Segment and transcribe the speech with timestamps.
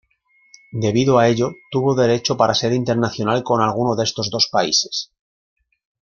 [0.85, 5.11] Debido a ello, tuvo derecho para ser internacional con alguno de estos dos países.